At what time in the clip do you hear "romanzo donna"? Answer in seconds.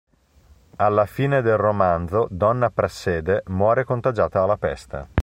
1.57-2.71